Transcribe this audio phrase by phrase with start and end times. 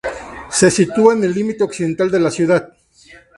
[0.49, 2.73] Se sitúa en el límite occidental de la ciudad.